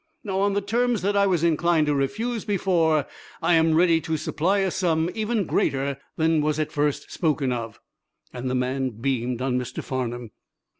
"Now, 0.23 0.39
on 0.39 0.53
the 0.53 0.61
terms 0.61 1.03
that 1.03 1.15
I 1.15 1.27
was 1.27 1.43
inclined 1.43 1.85
to 1.85 1.93
refuse 1.93 2.43
before, 2.43 3.05
I 3.39 3.53
am 3.53 3.75
ready 3.75 4.01
to 4.01 4.17
supply 4.17 4.57
a 4.57 4.71
sum 4.71 5.11
even 5.13 5.45
greater 5.45 5.99
than 6.17 6.41
was 6.41 6.57
at 6.59 6.71
first 6.71 7.11
spoken 7.11 7.51
of," 7.53 7.79
and 8.33 8.49
the 8.49 8.55
man 8.55 8.89
beamed 8.99 9.43
on 9.43 9.59
Mr. 9.59 9.83
Farnum. 9.83 10.31